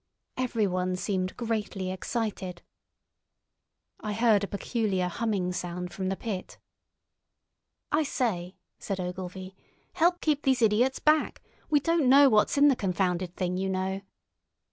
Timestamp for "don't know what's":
11.79-12.57